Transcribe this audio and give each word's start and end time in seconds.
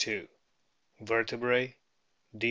Vertebrae: 1.01 1.75
D. 2.33 2.39